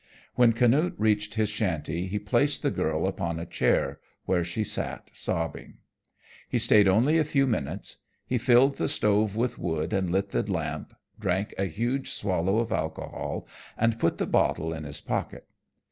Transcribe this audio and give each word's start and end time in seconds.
When 0.33 0.53
Canute 0.53 0.95
reached 0.97 1.35
his 1.35 1.49
shanty 1.49 2.07
he 2.07 2.17
placed 2.17 2.63
the 2.63 2.71
girl 2.71 3.05
upon 3.05 3.39
a 3.39 3.45
chair, 3.45 3.99
where 4.25 4.43
she 4.43 4.63
sat 4.63 5.11
sobbing. 5.13 5.75
He 6.49 6.57
stayed 6.57 6.87
only 6.87 7.19
a 7.19 7.23
few 7.23 7.45
minutes. 7.45 7.97
He 8.25 8.39
filled 8.39 8.77
the 8.77 8.89
stove 8.89 9.35
with 9.35 9.59
wood 9.59 9.93
and 9.93 10.09
lit 10.09 10.29
the 10.29 10.41
lamp, 10.41 10.95
drank 11.19 11.53
a 11.55 11.65
huge 11.65 12.09
swallow 12.13 12.57
of 12.57 12.71
alcohol 12.71 13.47
and 13.77 13.99
put 13.99 14.17
the 14.17 14.25
bottle 14.25 14.73
in 14.73 14.85
his 14.85 15.01
pocket. 15.01 15.45